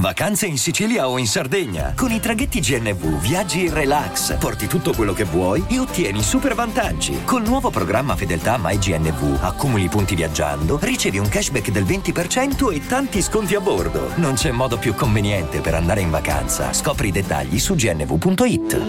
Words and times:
Vacanze 0.00 0.46
in 0.46 0.58
Sicilia 0.58 1.08
o 1.08 1.18
in 1.18 1.26
Sardegna. 1.26 1.92
Con 1.96 2.10
i 2.10 2.20
traghetti 2.20 2.60
GNV 2.60 3.20
viaggi 3.20 3.64
in 3.64 3.74
relax, 3.74 4.38
porti 4.38 4.66
tutto 4.66 4.92
quello 4.94 5.12
che 5.12 5.24
vuoi 5.24 5.64
e 5.68 5.78
ottieni 5.78 6.22
super 6.22 6.54
vantaggi. 6.54 7.24
Col 7.24 7.42
nuovo 7.42 7.70
programma 7.70 8.14
Fedeltà 8.14 8.58
MyGNV 8.60 9.38
accumuli 9.40 9.88
punti 9.88 10.14
viaggiando, 10.14 10.78
ricevi 10.80 11.18
un 11.18 11.28
cashback 11.28 11.70
del 11.70 11.84
20% 11.84 12.72
e 12.72 12.86
tanti 12.86 13.20
sconti 13.22 13.54
a 13.54 13.60
bordo. 13.60 14.12
Non 14.16 14.34
c'è 14.34 14.52
modo 14.52 14.78
più 14.78 14.94
conveniente 14.94 15.60
per 15.60 15.74
andare 15.74 16.00
in 16.00 16.10
vacanza. 16.10 16.72
Scopri 16.72 17.08
i 17.08 17.12
dettagli 17.12 17.58
su 17.58 17.74
gnv.it. 17.74 18.80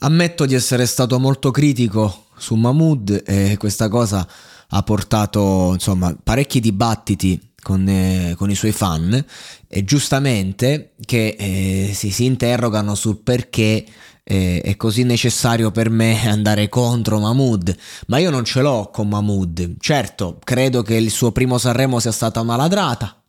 Ammetto 0.00 0.46
di 0.46 0.54
essere 0.54 0.86
stato 0.86 1.18
molto 1.18 1.50
critico 1.50 2.26
su 2.36 2.54
Mahmood 2.54 3.22
e 3.26 3.56
questa 3.58 3.88
cosa 3.88 4.26
ha 4.70 4.82
portato 4.82 5.70
insomma 5.72 6.14
parecchi 6.22 6.60
dibattiti 6.60 7.47
con, 7.62 7.88
eh, 7.88 8.34
con, 8.36 8.50
i 8.50 8.54
suoi 8.54 8.72
fan 8.72 9.24
e 9.66 9.84
giustamente 9.84 10.92
che 11.04 11.36
eh, 11.38 11.90
si, 11.92 12.10
si, 12.10 12.24
interrogano 12.24 12.94
sul 12.94 13.18
perché 13.18 13.84
eh, 14.22 14.60
è 14.62 14.76
così 14.76 15.02
necessario 15.02 15.70
per 15.70 15.90
me 15.90 16.24
andare 16.28 16.68
contro 16.68 17.18
Mahmood. 17.18 17.76
Ma 18.06 18.18
io 18.18 18.30
non 18.30 18.44
ce 18.44 18.60
l'ho 18.60 18.90
con 18.92 19.08
Mahmood. 19.08 19.76
Certo 19.78 20.38
credo 20.42 20.82
che 20.82 20.94
il 20.94 21.10
suo 21.10 21.32
primo 21.32 21.58
Sanremo 21.58 21.98
sia 22.00 22.12
stata 22.12 22.40
una 22.40 22.56
ladrata 22.56 23.22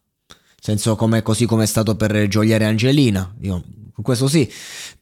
senso 0.62 0.96
come, 0.96 1.22
così 1.22 1.46
come 1.46 1.64
è 1.64 1.68
stato 1.68 1.96
per 1.96 2.28
Gioiere 2.28 2.66
Angelina. 2.66 3.34
Io 3.42 3.64
questo 4.02 4.28
sì, 4.28 4.52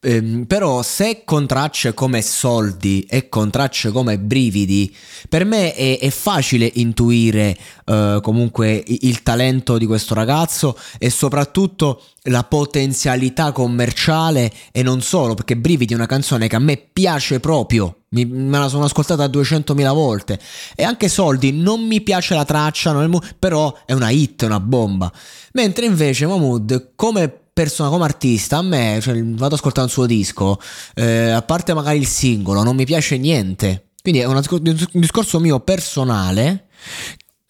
ehm, 0.01 0.45
però 0.45 0.81
se 0.81 1.23
con 1.23 1.45
tracce 1.45 1.93
come 1.93 2.21
soldi 2.21 3.05
e 3.09 3.29
con 3.29 3.49
tracce 3.49 3.91
come 3.91 4.17
brividi, 4.17 4.95
per 5.29 5.45
me 5.45 5.73
è, 5.73 5.99
è 5.99 6.09
facile 6.09 6.69
intuire 6.75 7.57
eh, 7.85 8.19
comunque 8.21 8.83
il 8.85 9.23
talento 9.23 9.77
di 9.77 9.85
questo 9.85 10.13
ragazzo 10.13 10.77
e 10.97 11.09
soprattutto 11.09 12.01
la 12.27 12.43
potenzialità 12.43 13.51
commerciale 13.51 14.51
e 14.71 14.83
non 14.83 15.01
solo, 15.01 15.33
perché 15.33 15.55
Brividi 15.55 15.93
è 15.93 15.95
una 15.95 16.05
canzone 16.05 16.47
che 16.47 16.55
a 16.55 16.59
me 16.59 16.77
piace 16.77 17.39
proprio, 17.39 18.03
mi, 18.09 18.25
me 18.25 18.59
la 18.59 18.67
sono 18.67 18.85
ascoltata 18.85 19.25
200.000 19.25 19.93
volte. 19.93 20.39
E 20.75 20.83
anche 20.83 21.09
Soldi 21.09 21.51
non 21.51 21.85
mi 21.85 22.01
piace 22.01 22.35
la 22.35 22.45
traccia, 22.45 22.93
però 23.37 23.77
è 23.85 23.93
una 23.93 24.09
hit, 24.09 24.43
una 24.43 24.59
bomba. 24.59 25.11
Mentre 25.53 25.85
invece 25.85 26.25
Mahmood 26.25 26.91
come 26.95 27.46
persona, 27.57 27.89
come 27.89 28.03
artista, 28.03 28.57
a 28.57 28.61
me, 28.61 28.99
cioè, 29.01 29.15
vado 29.23 29.45
ad 29.45 29.53
ascoltare 29.53 29.87
un 29.87 29.91
suo 29.91 30.05
disco, 30.05 30.59
eh, 30.93 31.31
a 31.31 31.41
parte 31.41 31.73
magari 31.73 31.97
il 31.97 32.05
singolo, 32.05 32.61
non 32.61 32.75
mi 32.75 32.85
piace 32.85 33.17
niente. 33.17 33.93
Quindi 33.99 34.21
è 34.21 34.25
un, 34.25 34.35
un 34.35 35.01
discorso 35.01 35.39
mio 35.39 35.59
personale 35.61 36.67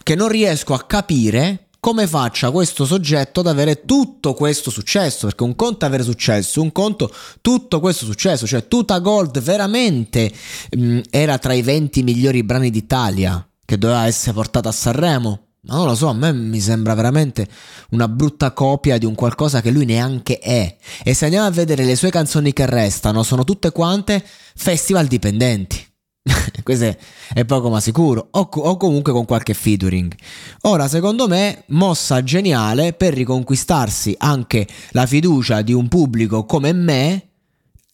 che 0.01 0.15
non 0.15 0.29
riesco 0.29 0.73
a 0.73 0.85
capire 0.85 1.67
come 1.81 2.07
faccia 2.07 2.51
questo 2.51 2.85
soggetto 2.85 3.41
ad 3.41 3.47
avere 3.47 3.83
tutto 3.83 4.33
questo 4.33 4.71
successo, 4.71 5.27
perché 5.27 5.43
un 5.43 5.57
conto 5.57 5.83
è 5.83 5.89
avere 5.89 6.03
successo, 6.03 6.61
un 6.61 6.71
conto 6.71 7.13
tutto 7.41 7.81
questo 7.81 8.05
successo, 8.05 8.47
cioè 8.47 8.65
Tuta 8.65 8.99
Gold 8.99 9.41
veramente 9.41 10.31
mh, 10.71 10.81
mm, 10.81 10.99
era 11.09 11.37
tra 11.37 11.51
i 11.51 11.61
20 11.61 12.01
migliori 12.03 12.43
brani 12.43 12.69
d'Italia 12.69 13.45
che 13.65 13.77
doveva 13.77 14.05
essere 14.05 14.31
portata 14.31 14.69
a 14.69 14.71
Sanremo. 14.71 15.46
Ma 15.67 15.75
non 15.75 15.85
lo 15.85 15.95
so, 15.95 16.07
a 16.07 16.13
me 16.13 16.31
mi 16.31 16.61
sembra 16.61 16.93
veramente 16.93 17.47
una 17.89 18.07
brutta 18.07 18.53
copia 18.53 18.97
di 18.97 19.05
un 19.05 19.15
qualcosa 19.15 19.61
che 19.61 19.69
lui 19.69 19.83
neanche 19.83 20.39
è. 20.39 20.77
E 21.03 21.13
se 21.13 21.25
andiamo 21.25 21.45
a 21.45 21.51
vedere 21.51 21.83
le 21.83 21.97
sue 21.97 22.09
canzoni 22.09 22.53
che 22.53 22.65
restano, 22.65 23.21
sono 23.21 23.43
tutte 23.43 23.71
quante 23.71 24.23
festival 24.55 25.07
dipendenti. 25.07 25.85
Questo 26.63 26.95
è, 27.33 27.45
poco 27.45 27.69
ma 27.69 27.81
sicuro. 27.81 28.29
O, 28.31 28.49
o, 28.49 28.77
comunque 28.77 29.11
con 29.11 29.25
qualche 29.25 29.53
featuring. 29.53 30.13
Ora, 30.61 30.87
secondo 30.87 31.27
me, 31.27 31.63
mossa 31.67 32.23
geniale 32.23 32.93
per 32.93 33.13
riconquistarsi 33.13 34.15
anche 34.17 34.65
la 34.91 35.05
fiducia 35.05 35.61
di 35.61 35.73
un 35.73 35.89
pubblico 35.89 36.45
come 36.45 36.71
me. 36.71 37.23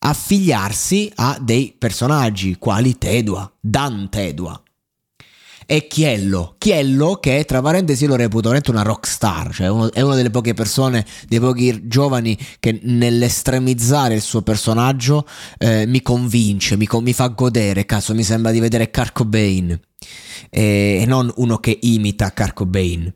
Affiliarsi 0.05 1.11
a 1.16 1.40
dei 1.41 1.73
personaggi 1.78 2.57
quali 2.57 2.97
Tedua, 2.97 3.50
Dan 3.59 4.09
Tedua 4.09 4.62
è 5.66 5.88
Chiello. 5.88 6.56
Chiello 6.57 7.16
che 7.16 7.44
tra 7.46 7.62
parentesi 7.62 8.06
lo 8.06 8.16
reputo 8.16 8.50
veramente 8.50 8.72
una 8.72 8.81
rock 8.81 9.07
star, 9.07 9.53
cioè 9.53 9.68
uno, 9.68 9.91
è 9.91 10.01
una 10.01 10.16
delle 10.16 10.29
poche 10.29 10.53
persone, 10.53 11.06
dei 11.28 11.40
pochi 11.40 11.88
giovani 11.88 12.38
che 12.59 12.79
nell'estremizzare 12.84 14.16
il 14.16 14.22
suo 14.22 14.41
personaggio 14.41 15.25
eh, 15.57 15.85
mi 15.85 16.02
convince, 16.02 16.78
mi, 16.78 16.88
mi, 16.91 17.13
fa 17.13 17.28
godere, 17.28 17.85
cazzo 17.85 18.13
mi 18.13 18.23
sembra 18.23 18.52
di 18.52 18.59
vedere 18.59 18.91
Kurt 18.91 19.13
Cobain 19.13 19.79
e 20.50 21.03
non 21.08 21.31
uno 21.38 21.58
che 21.58 21.78
imita 21.81 22.31
Kurt 22.31 22.53
Cobain. 22.53 23.12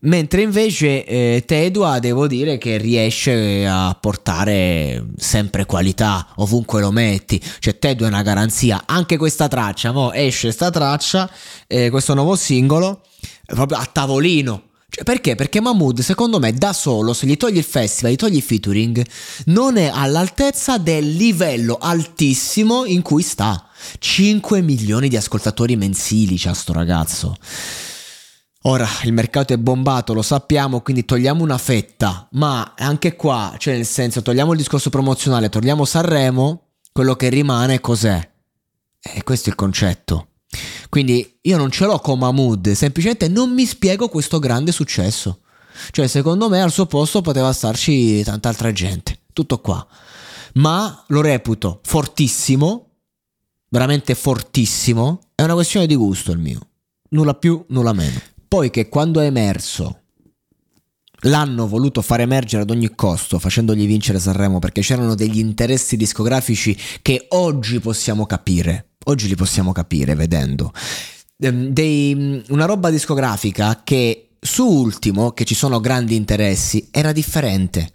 Mentre 0.00 0.42
invece 0.42 1.04
eh, 1.04 1.42
Tedua 1.44 1.98
devo 1.98 2.26
dire 2.26 2.56
che 2.56 2.76
riesce 2.76 3.66
a 3.66 3.96
portare 4.00 5.06
sempre 5.16 5.66
qualità 5.66 6.28
ovunque 6.36 6.80
lo 6.80 6.92
metti. 6.92 7.42
Cioè 7.58 7.78
Tedua 7.78 8.06
è 8.06 8.10
una 8.10 8.22
garanzia. 8.22 8.84
Anche 8.86 9.16
questa 9.16 9.48
traccia, 9.48 9.92
mo 9.92 10.12
esce 10.12 10.52
sta 10.52 10.70
traccia, 10.70 11.28
eh, 11.66 11.90
questo 11.90 12.14
nuovo 12.14 12.36
singolo, 12.36 13.02
proprio 13.44 13.78
a 13.78 13.84
tavolino. 13.84 14.62
Cioè, 14.90 15.04
perché? 15.04 15.34
Perché 15.34 15.60
Mahmood, 15.60 16.00
secondo 16.00 16.38
me, 16.38 16.52
da 16.52 16.72
solo, 16.72 17.12
se 17.12 17.26
gli 17.26 17.36
togli 17.36 17.58
il 17.58 17.64
festival, 17.64 18.12
gli 18.12 18.16
togli 18.16 18.36
il 18.36 18.42
featuring, 18.42 19.04
non 19.46 19.76
è 19.76 19.90
all'altezza 19.92 20.78
del 20.78 21.14
livello 21.14 21.76
altissimo 21.78 22.84
in 22.86 23.02
cui 23.02 23.22
sta. 23.22 23.67
5 23.98 24.60
milioni 24.62 25.08
di 25.08 25.16
ascoltatori 25.16 25.76
mensili 25.76 26.36
c'ha 26.38 26.54
sto 26.54 26.72
ragazzo. 26.72 27.36
Ora 28.62 28.88
il 29.04 29.12
mercato 29.12 29.52
è 29.52 29.56
bombato, 29.56 30.12
lo 30.12 30.22
sappiamo, 30.22 30.80
quindi 30.80 31.04
togliamo 31.04 31.42
una 31.42 31.58
fetta, 31.58 32.28
ma 32.32 32.74
anche 32.76 33.14
qua, 33.14 33.54
cioè 33.56 33.74
nel 33.74 33.86
senso, 33.86 34.20
togliamo 34.20 34.52
il 34.52 34.58
discorso 34.58 34.90
promozionale, 34.90 35.48
togliamo 35.48 35.84
Sanremo, 35.84 36.70
quello 36.92 37.14
che 37.14 37.28
rimane 37.28 37.80
cos'è? 37.80 38.30
E 39.00 39.22
questo 39.22 39.48
è 39.48 39.52
il 39.52 39.56
concetto. 39.56 40.30
Quindi 40.88 41.38
io 41.42 41.56
non 41.56 41.70
ce 41.70 41.84
l'ho 41.84 42.00
con 42.00 42.18
Mahmood, 42.18 42.72
semplicemente 42.72 43.28
non 43.28 43.52
mi 43.52 43.64
spiego 43.64 44.08
questo 44.08 44.38
grande 44.38 44.72
successo. 44.72 45.40
Cioè, 45.92 46.08
secondo 46.08 46.48
me 46.48 46.60
al 46.60 46.72
suo 46.72 46.86
posto 46.86 47.20
poteva 47.20 47.52
starci 47.52 48.22
tanta 48.24 48.48
altra 48.48 48.72
gente. 48.72 49.20
Tutto 49.32 49.60
qua. 49.60 49.86
Ma 50.54 51.04
lo 51.08 51.20
reputo 51.20 51.80
fortissimo 51.84 52.87
veramente 53.68 54.14
fortissimo, 54.14 55.20
è 55.34 55.42
una 55.42 55.54
questione 55.54 55.86
di 55.86 55.94
gusto 55.94 56.32
il 56.32 56.38
mio. 56.38 56.60
Nulla 57.10 57.34
più, 57.34 57.64
nulla 57.68 57.92
meno. 57.92 58.20
Poi 58.46 58.70
che 58.70 58.88
quando 58.88 59.20
è 59.20 59.26
emerso 59.26 60.00
l'hanno 61.22 61.66
voluto 61.66 62.00
far 62.00 62.20
emergere 62.20 62.62
ad 62.62 62.70
ogni 62.70 62.94
costo 62.94 63.40
facendogli 63.40 63.86
vincere 63.86 64.20
Sanremo 64.20 64.60
perché 64.60 64.82
c'erano 64.82 65.16
degli 65.16 65.38
interessi 65.38 65.96
discografici 65.96 66.76
che 67.02 67.26
oggi 67.30 67.80
possiamo 67.80 68.26
capire. 68.26 68.90
Oggi 69.04 69.26
li 69.26 69.34
possiamo 69.34 69.72
capire 69.72 70.14
vedendo. 70.14 70.72
Ehm, 71.38 71.68
dei, 71.68 72.42
una 72.48 72.66
roba 72.66 72.90
discografica 72.90 73.82
che 73.84 74.28
su 74.40 74.64
Ultimo, 74.66 75.32
che 75.32 75.44
ci 75.44 75.54
sono 75.54 75.80
grandi 75.80 76.14
interessi, 76.14 76.88
era 76.90 77.12
differente 77.12 77.90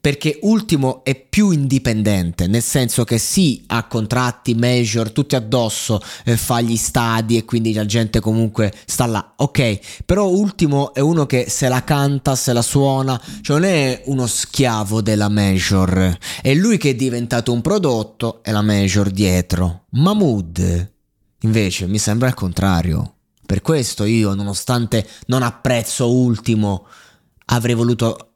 perché 0.00 0.38
Ultimo 0.42 1.04
è 1.04 1.14
più 1.14 1.50
indipendente, 1.50 2.46
nel 2.46 2.62
senso 2.62 3.04
che 3.04 3.18
sì, 3.18 3.64
ha 3.66 3.86
contratti, 3.86 4.54
major, 4.54 5.10
tutti 5.10 5.36
addosso, 5.36 6.00
eh, 6.24 6.36
fa 6.36 6.60
gli 6.60 6.76
stadi 6.76 7.36
e 7.36 7.44
quindi 7.44 7.72
la 7.72 7.84
gente 7.84 8.20
comunque 8.20 8.72
sta 8.86 9.06
là, 9.06 9.34
ok, 9.36 10.04
però 10.06 10.28
Ultimo 10.28 10.94
è 10.94 11.00
uno 11.00 11.26
che 11.26 11.46
se 11.48 11.68
la 11.68 11.84
canta, 11.84 12.34
se 12.34 12.52
la 12.52 12.62
suona, 12.62 13.20
cioè 13.42 13.58
non 13.58 13.68
è 13.68 14.02
uno 14.06 14.26
schiavo 14.26 15.02
della 15.02 15.28
major, 15.28 16.16
è 16.40 16.54
lui 16.54 16.78
che 16.78 16.90
è 16.90 16.94
diventato 16.94 17.52
un 17.52 17.60
prodotto 17.60 18.42
e 18.42 18.52
la 18.52 18.62
major 18.62 19.10
dietro. 19.10 19.84
Mahmood 19.90 20.92
invece 21.40 21.86
mi 21.86 21.98
sembra 21.98 22.28
il 22.28 22.34
contrario. 22.34 23.14
Per 23.44 23.62
questo 23.62 24.04
io, 24.04 24.34
nonostante 24.34 25.06
non 25.26 25.42
apprezzo 25.42 26.10
Ultimo, 26.10 26.86
avrei 27.46 27.74
voluto 27.74 28.29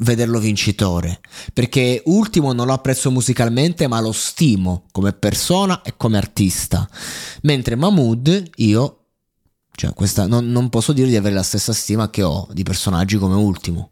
vederlo 0.00 0.38
vincitore, 0.38 1.20
perché 1.52 2.02
ultimo 2.06 2.52
non 2.52 2.66
lo 2.66 2.72
apprezzo 2.72 3.10
musicalmente, 3.10 3.86
ma 3.86 4.00
lo 4.00 4.12
stimo 4.12 4.84
come 4.92 5.12
persona 5.12 5.82
e 5.82 5.94
come 5.96 6.16
artista. 6.16 6.88
Mentre 7.42 7.76
Mahmood, 7.76 8.50
io, 8.56 8.98
cioè 9.72 9.94
questa, 9.94 10.26
non, 10.26 10.50
non 10.50 10.68
posso 10.68 10.92
dire 10.92 11.08
di 11.08 11.16
avere 11.16 11.34
la 11.34 11.42
stessa 11.42 11.72
stima 11.72 12.10
che 12.10 12.22
ho 12.22 12.48
di 12.52 12.62
personaggi 12.62 13.16
come 13.16 13.34
ultimo. 13.34 13.90